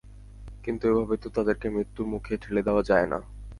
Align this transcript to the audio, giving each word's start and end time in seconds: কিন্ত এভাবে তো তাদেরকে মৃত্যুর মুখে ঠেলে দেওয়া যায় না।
কিন্ত 0.63 0.81
এভাবে 0.85 1.15
তো 1.17 1.27
তাদেরকে 1.35 1.67
মৃত্যুর 1.69 2.05
মুখে 2.13 2.33
ঠেলে 2.43 2.61
দেওয়া 2.67 2.83
যায় 2.89 3.07
না। 3.07 3.19